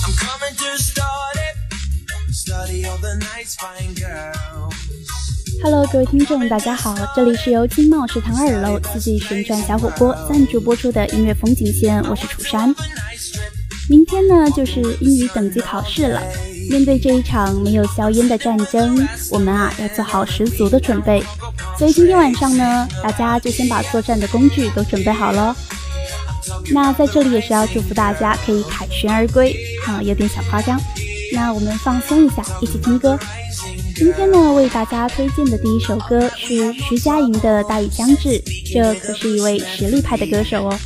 [0.00, 1.54] I'm coming to start it.
[2.32, 4.72] Study all the nice fine girls.
[5.62, 12.74] Hello，各位听众，大家好，这里是由金茂食堂二楼四季旋转小火锅赞助播出的音乐风景线，我是楚山。
[13.88, 16.22] 明天呢，就是英语等级考试了。
[16.70, 21.22] 面对这一场没有硝烟的战争，我们啊要做好十足的准备。
[21.78, 25.54] 所以今天晚上呢，大家就先把作战的工具都准备好了。
[26.72, 29.54] 那在这里也是要祝福大家可以凯旋而归，
[29.86, 30.80] 啊，有点小夸张。
[31.32, 33.18] 那我们放松一下，一起听歌。
[33.94, 38.28] 今天呢，为大家推荐的第一首歌是徐佳莹的《大雨将至》，
[38.72, 40.78] 这可是一位实力派的歌手哦。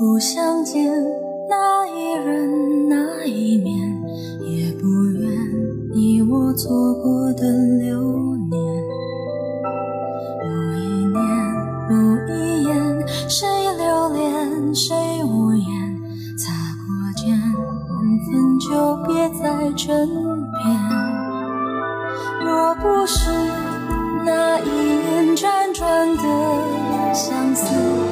[0.00, 0.90] 不相见
[1.46, 3.76] 那一人那一面
[4.40, 5.30] 也不怨
[5.92, 7.42] 你我错过的
[7.78, 8.00] 流
[8.48, 8.58] 年。
[10.40, 11.20] 某一年
[11.90, 15.68] 某一眼谁留恋谁无言
[16.38, 17.44] 擦过肩缘
[18.24, 20.08] 分就别再争
[20.64, 21.10] 辩。
[22.42, 23.30] 若不是
[24.24, 28.09] 那一眼辗转的相思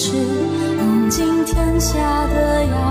[0.00, 2.87] 是用尽天下的药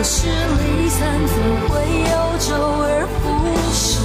[0.00, 1.36] 若是离散，总
[1.68, 1.76] 会
[2.08, 3.22] 有周而复
[3.70, 4.00] 始？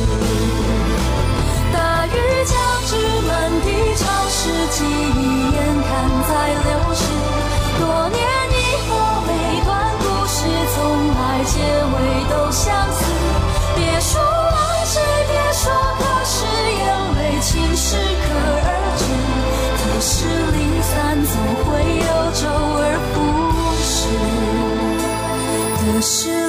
[1.72, 2.12] 大雨
[2.44, 2.52] 将
[2.84, 3.32] 至，满
[3.64, 5.58] 地潮湿，记忆眼
[5.88, 5.88] 看
[6.28, 7.00] 在流失。
[7.80, 8.20] 多年
[8.52, 9.32] 以后，每
[9.64, 9.72] 段
[10.04, 10.44] 故事，
[10.76, 10.76] 从
[11.16, 11.96] 来结尾
[12.28, 13.00] 都相似。
[26.06, 26.45] 是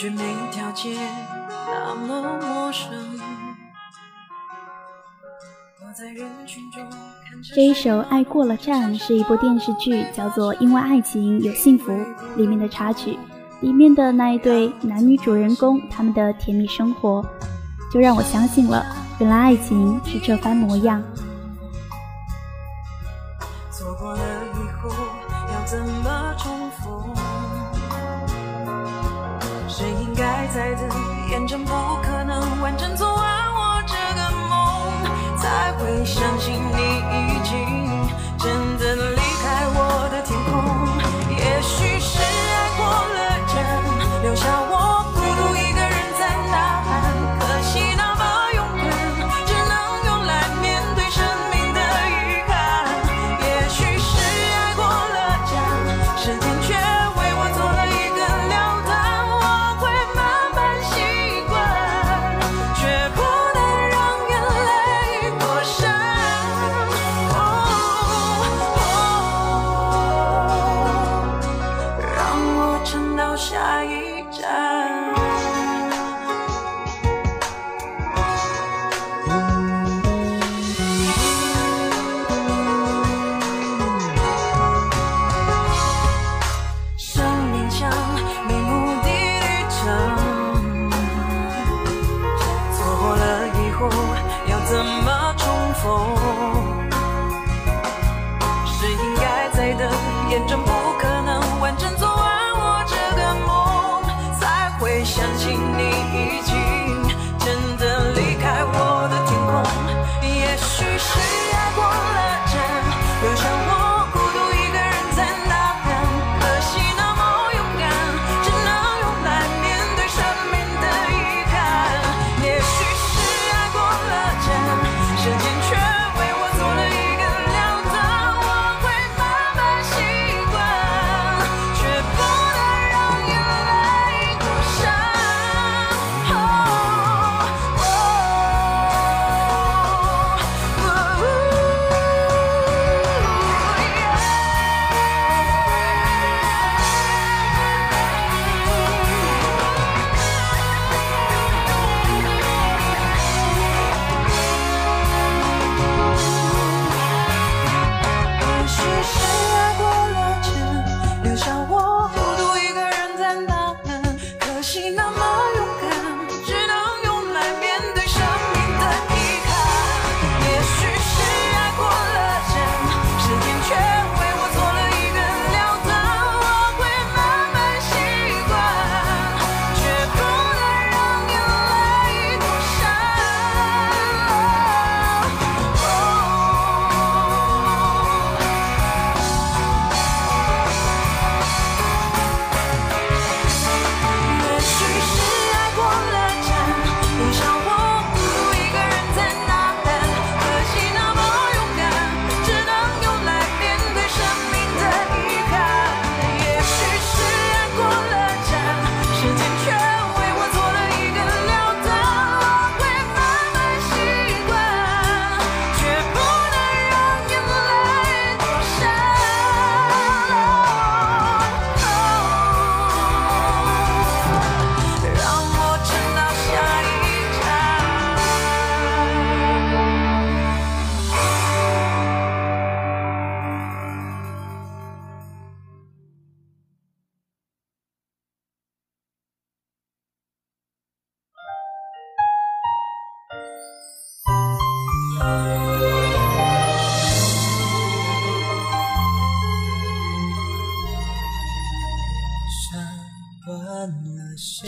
[0.00, 0.96] 觉每条街
[1.66, 2.90] 那么陌生。
[7.54, 11.92] 这一首《爱过了站》是一部电视剧，叫做《因为爱情有幸福》
[12.36, 13.18] 里面的插曲，
[13.60, 17.22] 里面的那一对男女主人公他们的甜蜜生活，
[17.92, 18.82] 就让我相信了，
[19.18, 21.02] 原来爱情是这番模样。
[30.52, 30.88] 再等，
[31.28, 37.89] 验证不可能完整做完我这个梦，才会相信你已经
[74.30, 74.89] 下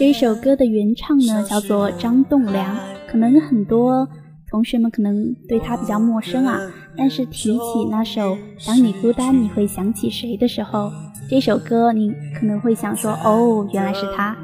[0.02, 4.08] 这首歌的原唱呢叫做张栋梁，可能很多
[4.50, 6.58] 同学们可能对他比较陌生啊，
[6.96, 8.34] 但是提起那首
[8.66, 10.90] 《当你孤单你会想起谁》的时候，
[11.30, 14.36] 这首歌你可能会想说，哦，原来是他。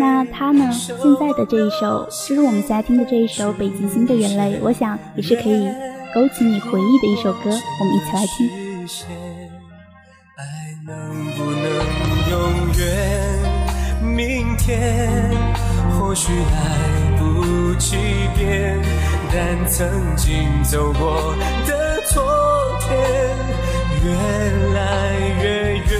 [0.00, 5.68] 那他呢，现在的这一首，就是我们现在听的这一首《北极星的眼泪》，我想也是可以
[6.12, 8.48] 勾起你回忆的一首歌，我们一起来听。
[10.36, 10.44] 爱
[10.84, 11.62] 能不能
[12.28, 12.40] 永
[12.76, 13.13] 远？
[14.56, 15.30] 天，
[15.98, 17.96] 或许来不及
[18.36, 18.80] 变，
[19.32, 21.34] 但曾经走过
[21.66, 22.22] 的昨
[22.80, 22.88] 天
[24.04, 24.06] 越
[24.74, 24.80] 来
[25.42, 25.44] 越
[25.76, 25.92] 远，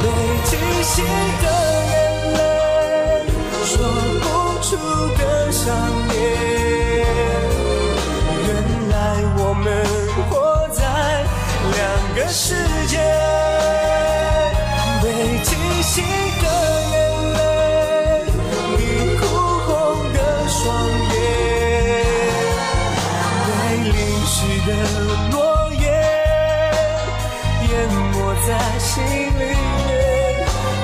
[0.00, 0.04] 被
[0.44, 0.50] 惊
[0.82, 1.04] 醒
[1.42, 1.46] 的
[1.90, 1.94] 眼
[2.34, 2.38] 泪，
[3.64, 3.72] 说
[4.20, 4.24] 不
[4.62, 4.68] 出
[5.18, 5.22] 的
[5.52, 5.62] 想
[6.08, 6.12] 念。
[8.46, 8.48] 原
[8.90, 8.92] 来
[9.38, 9.64] 我们
[10.28, 10.32] 活
[10.72, 10.82] 在
[11.72, 11.78] 两
[12.14, 12.73] 个世界。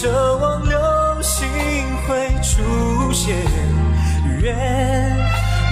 [0.00, 0.78] 奢望流
[1.20, 1.44] 星
[2.06, 3.34] 会出现，
[4.40, 4.54] 愿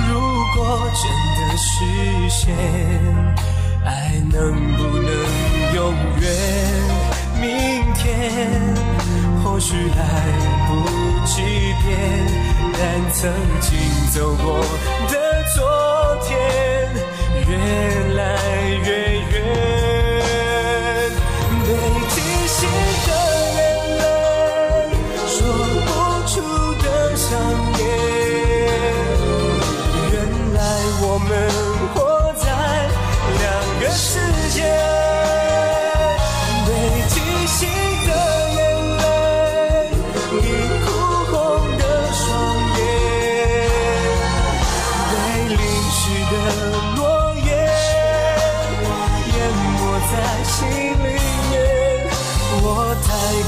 [0.09, 0.19] 如
[0.57, 1.69] 果真的实
[2.29, 2.53] 现，
[3.85, 5.09] 爱能不能
[5.77, 6.27] 永远？
[7.41, 7.47] 明
[7.95, 8.75] 天
[9.45, 10.03] 或许来
[10.67, 10.71] 不
[11.25, 11.43] 及
[11.85, 11.97] 变，
[12.73, 13.79] 但曾经
[14.11, 14.59] 走过
[15.09, 15.15] 的
[15.55, 15.57] 昨
[16.27, 16.37] 天，
[17.47, 17.55] 越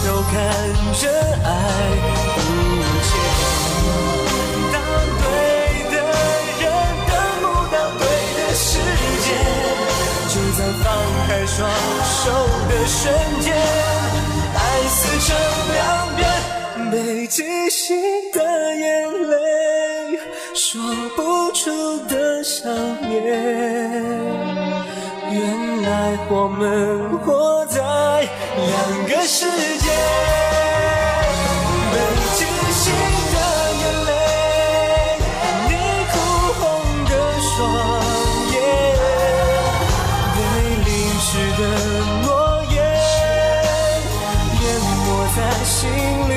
[0.07, 0.35] 都看
[0.95, 1.03] 着
[1.45, 1.49] 爱
[2.35, 2.39] 不
[3.09, 3.11] 见
[4.73, 4.77] 当
[5.23, 5.27] 对
[5.91, 5.97] 的
[6.61, 6.63] 人
[7.09, 8.03] 等不到对
[8.37, 8.67] 的时
[9.25, 9.27] 间
[10.29, 10.87] 就在放
[11.27, 11.59] 开双
[12.05, 12.23] 手
[12.69, 13.01] 的瞬
[13.41, 13.47] 间
[14.55, 15.29] 爱撕成
[15.73, 15.79] 两
[16.17, 16.21] 边
[16.91, 17.97] 北极星
[18.33, 18.39] 的
[18.77, 20.19] 眼泪
[20.55, 20.81] 说
[21.17, 22.71] 不出的想
[23.09, 24.18] 念。
[26.31, 28.71] 我们活在两
[29.09, 29.47] 个世
[29.79, 29.87] 界，
[31.91, 31.95] 被
[32.37, 32.39] 惊
[32.73, 32.85] 醒
[33.35, 33.37] 的
[33.81, 34.11] 眼泪，
[35.67, 35.71] 你
[36.13, 36.15] 哭
[36.61, 36.63] 红
[37.05, 37.13] 的
[37.43, 37.51] 双
[38.53, 38.57] 眼，
[40.35, 40.37] 被
[40.85, 40.89] 淋
[41.19, 41.27] 湿
[41.59, 41.61] 的
[42.23, 42.27] 诺
[42.71, 42.77] 言，
[44.63, 44.65] 淹
[45.05, 45.79] 没在心
[46.29, 46.33] 里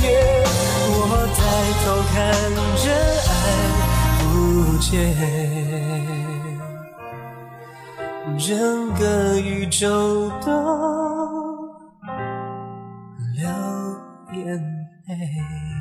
[0.00, 0.04] 面。
[0.88, 0.98] 我
[1.36, 1.38] 抬
[1.84, 2.14] 头看
[2.82, 2.84] 着
[3.28, 3.32] 爱
[4.22, 4.32] 不
[4.78, 5.93] 见。
[8.46, 10.52] 整个宇宙都
[13.32, 13.48] 流
[14.34, 14.62] 眼
[15.06, 15.73] 泪。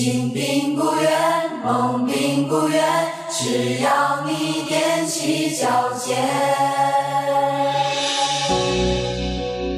[0.00, 1.12] 心并不远，
[1.62, 2.82] 梦并不远，
[3.30, 6.16] 只要你踮起脚尖。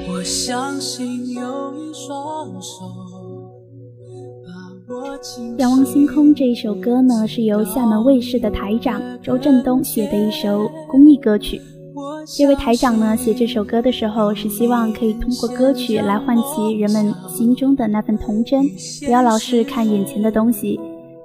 [0.08, 2.84] 我相信有一双手
[5.58, 11.60] 仰望星空这一首歌呢，是由厦门卫视的台长周振东写的一首公益歌曲。
[12.26, 18.64] 这位台长呢，写这首歌的时候是希望可以通过歌曲来唤起人们心中的那份童真，
[19.04, 20.78] 不要老是看眼前的东西。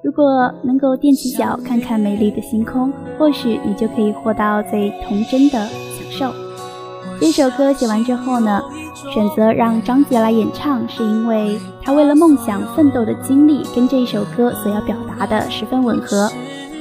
[0.03, 6.33] 如果能够踮起脚看看美丽的星空，或许你就可以获到最童真的享受。
[7.19, 8.61] 这首歌写完之后呢，
[9.13, 16.31] 选择让张杰来演唱，是因为他为了梦想奋斗的经历跟这一首歌所要表达的十分吻合，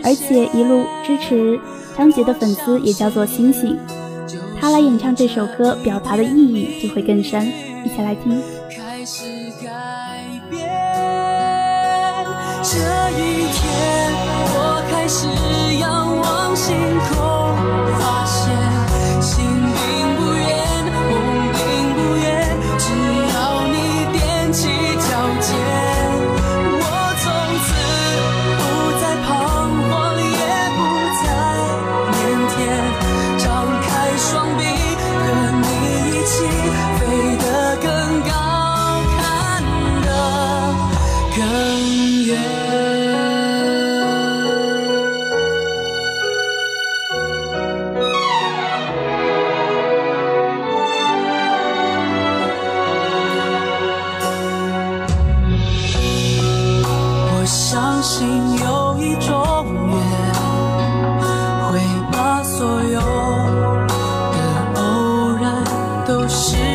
[0.04, 1.58] 而且一路支持
[1.96, 3.76] 张杰的粉丝也叫做星星。
[4.60, 7.46] 他来演唱这首歌，表达的意义就会更深。
[7.84, 8.42] 一起来听。
[8.70, 9.24] 开始
[9.62, 9.70] 改
[10.50, 10.60] 变，
[12.62, 12.78] 这
[13.12, 14.12] 一天，
[14.48, 15.26] 我开始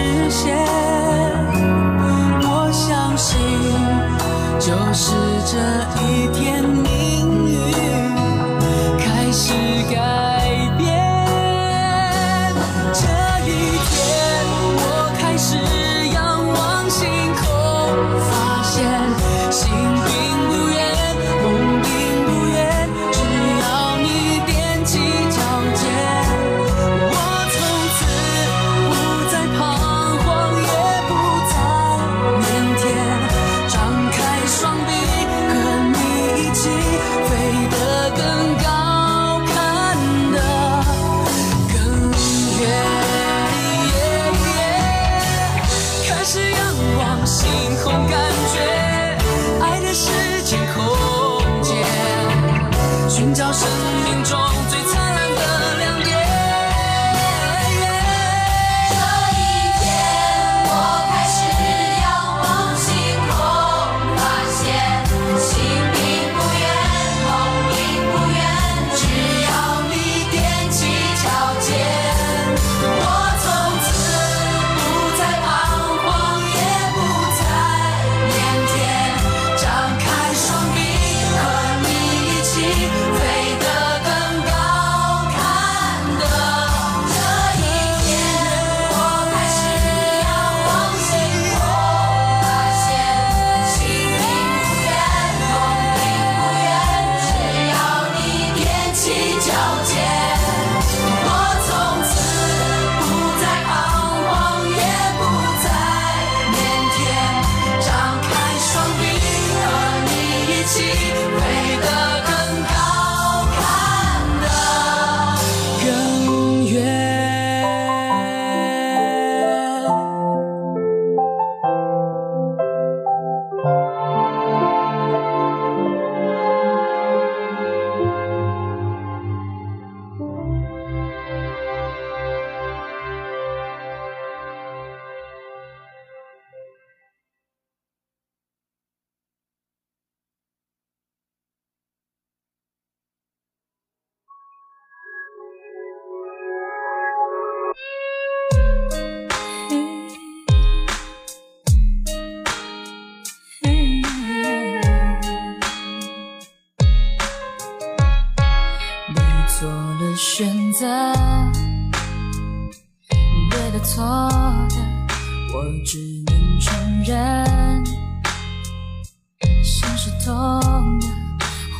[0.01, 0.57] 实现
[2.43, 3.39] 我相信
[4.59, 5.13] 就是
[5.45, 5.57] 这
[6.01, 6.60] 一天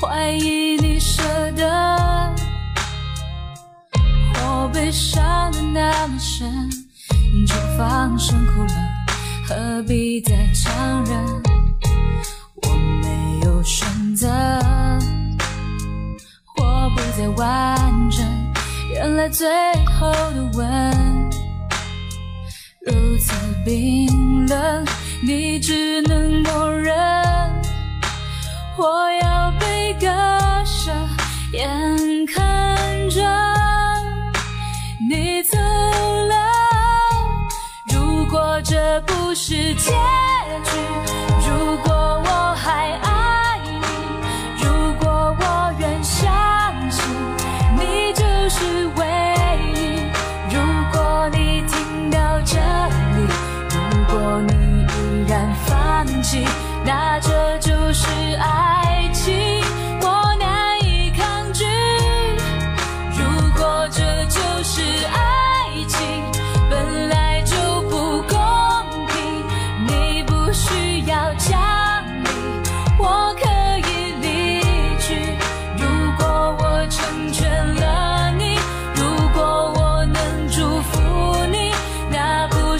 [0.02, 2.36] 怀疑你舍得，
[4.34, 6.68] 我被伤的那么深，
[7.48, 8.74] 就放声哭了，
[9.48, 11.44] 何必再强忍？
[12.64, 12.70] 我
[13.04, 14.28] 没有选择。
[16.58, 18.26] 我不再完整，
[18.92, 19.48] 原来最
[19.86, 21.30] 后的吻
[22.88, 23.34] 如此
[23.64, 24.84] 冰冷，
[25.22, 26.92] 你只能默认。
[28.78, 29.51] 我要
[30.02, 30.08] 割
[30.66, 30.92] 舍，
[31.54, 33.22] 眼看着
[35.08, 36.36] 你走了。
[37.94, 39.96] 如果这不是天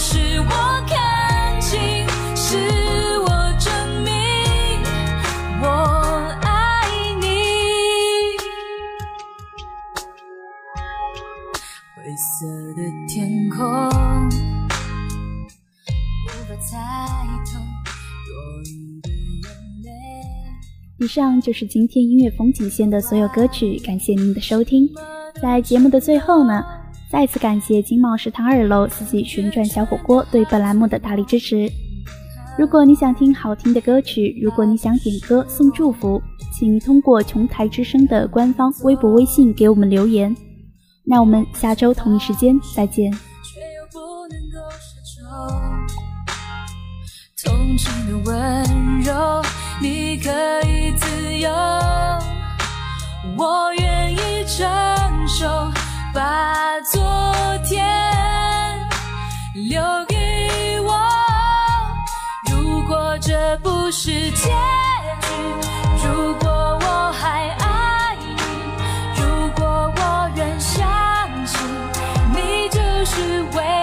[0.04, 0.46] 是我
[0.88, 1.80] 看清，
[2.36, 2.58] 是
[3.20, 3.28] 我
[3.60, 3.72] 证
[4.04, 4.12] 明
[5.62, 5.68] 我
[6.42, 6.88] 爱
[7.20, 7.28] 你。
[11.96, 13.62] 灰色的天空。
[20.98, 24.90] 以上就是今天音乐风景线的所有歌曲，感谢您的收听。
[25.40, 26.64] 在节目的最后呢，
[27.12, 31.70] 再次感谢金茂食堂二楼四季旋转小火锅对本栏目的大力支持。
[32.58, 36.22] 如果你想听好听的歌曲，如果你想点歌送祝福，
[36.58, 40.34] 请通过琼台之声的官方微博、微信给我们留言。
[41.04, 43.12] 那我们下周同一时间再见。
[47.44, 49.42] 同情的温柔，
[49.82, 50.30] 你可
[50.66, 51.50] 以自由，
[53.38, 54.66] 我愿意承
[55.28, 55.46] 受，
[56.14, 57.02] 把昨
[57.66, 57.80] 天
[59.54, 61.00] 留给我。
[62.52, 64.50] 如果这不是结
[65.22, 66.50] 局，如果
[66.82, 68.36] 我还爱你，
[69.22, 70.86] 如果我愿相
[71.46, 71.60] 信，
[72.34, 73.81] 你就是唯一。